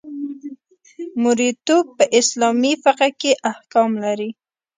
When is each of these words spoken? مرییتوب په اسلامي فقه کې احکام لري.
مرییتوب 1.23 1.85
په 1.97 2.03
اسلامي 2.19 2.73
فقه 2.83 3.09
کې 3.19 3.31
احکام 3.51 3.91
لري. 4.03 4.29